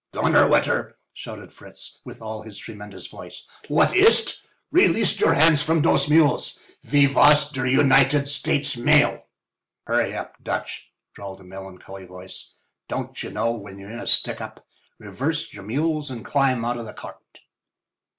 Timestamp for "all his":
2.23-2.57